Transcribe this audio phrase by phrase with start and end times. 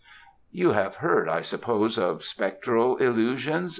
[0.49, 3.69] "You have heard, I suppose of spectral illusions?"